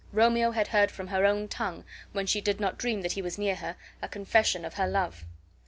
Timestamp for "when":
2.11-2.25